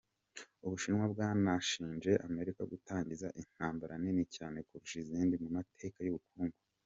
[0.65, 6.57] Ubushinwa bwanashinje Amerika gutangiza "intambara nini cyane kurusha izindi mu mateka y'ubukungu.